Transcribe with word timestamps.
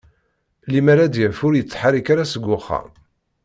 Limmer 0.71 0.97
ad 1.05 1.13
yaf 1.21 1.39
ur 1.47 1.53
yettḥarrik 1.55 2.07
ara 2.13 2.31
seg 2.33 2.43
uxxam. 2.57 2.89